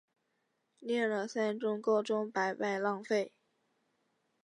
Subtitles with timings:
[0.79, 3.31] 念了三年高中白白浪费